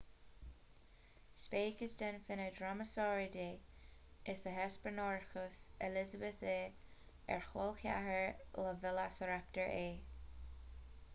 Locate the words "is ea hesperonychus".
4.33-5.59